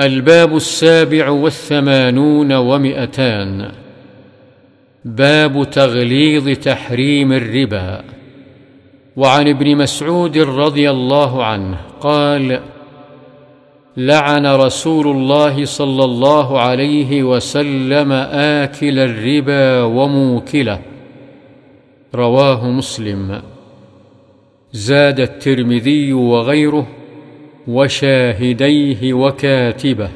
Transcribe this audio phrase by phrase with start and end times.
[0.00, 3.70] الباب السابع والثمانون ومئتان.
[5.04, 8.04] باب تغليظ تحريم الربا.
[9.16, 12.60] وعن ابن مسعود رضي الله عنه قال
[13.96, 18.12] لعن رسول الله صلى الله عليه وسلم
[18.62, 20.80] آكل الربا وموكله.
[22.14, 23.42] رواه مسلم.
[24.72, 26.86] زاد الترمذي وغيره
[27.68, 30.10] وشاهديه وكاتبه.